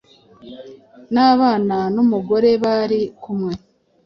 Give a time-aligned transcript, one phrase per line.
[1.13, 3.53] n'abana n'umugore bari kumwe